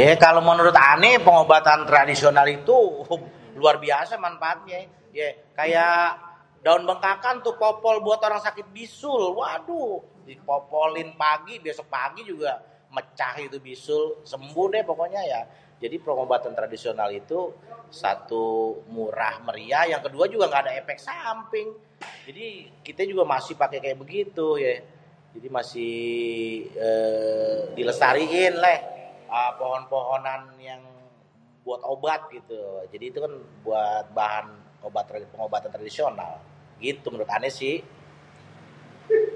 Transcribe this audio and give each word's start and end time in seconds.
Ya 0.00 0.12
kalo 0.24 0.38
menurut 0.48 0.74
ané 0.92 1.10
pengobatan 1.26 1.80
tradisional 1.90 2.46
itu 2.58 2.74
luar 3.60 3.76
biasa 3.86 4.14
manfaatnyé 4.26 4.80
yé, 5.18 5.28
kayak 5.58 5.98
daun 6.64 6.82
bekakan 6.90 7.36
tu 7.44 7.50
popol 7.62 7.96
buat 8.06 8.18
orang 8.26 8.42
sakit 8.46 8.66
bisul 8.76 9.22
waduh 9.40 9.92
dipopolin 10.28 11.08
pagi 11.22 11.54
besok 11.66 11.86
pagi 11.96 12.22
juga 12.30 12.52
mecah 12.94 13.34
itu 13.46 13.58
bisul. 13.68 14.04
Sembuh 14.30 14.66
deh 14.74 14.82
pokoknya 14.90 15.20
ya, 15.32 15.40
jadi 15.82 15.96
pengobatan 16.06 16.52
tradisional 16.58 17.06
itu 17.20 17.38
satu 18.02 18.44
murah 18.96 19.34
meriah, 19.46 19.84
yang 19.92 20.02
kedua 20.06 20.24
juga 20.32 20.44
ngga 20.50 20.62
ada 20.66 20.72
efek 20.82 20.98
samping. 21.08 21.68
Jadi 22.28 22.46
kité 22.86 23.02
juga 23.10 23.22
masih 23.34 23.54
pake 23.62 23.78
begitu 24.02 24.46
yé, 24.64 24.74
jadi 25.34 25.46
masih 25.58 25.94
dilestariin 27.78 28.56
léh 28.64 28.80
pohon-pohonan 29.60 30.42
yang 30.70 30.80
buat 31.66 31.82
obat 31.94 32.20
gitu, 32.36 32.62
jadi 32.94 33.04
itu 33.10 33.18
kan 33.24 33.32
buat 33.66 34.04
bahan 34.18 34.46
pengobatan 35.34 35.70
tradisional 35.74 36.34
gitu 36.86 37.06
menurut 37.10 37.26
ané 37.36 37.50
sih. 37.50 39.34